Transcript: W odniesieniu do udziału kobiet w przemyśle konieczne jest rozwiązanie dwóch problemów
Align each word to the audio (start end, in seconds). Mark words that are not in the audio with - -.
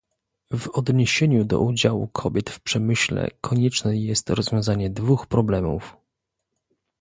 W 0.53 0.67
odniesieniu 0.73 1.45
do 1.45 1.59
udziału 1.59 2.07
kobiet 2.07 2.49
w 2.49 2.59
przemyśle 2.59 3.27
konieczne 3.41 3.97
jest 3.97 4.29
rozwiązanie 4.29 4.89
dwóch 4.89 5.27
problemów 5.27 5.97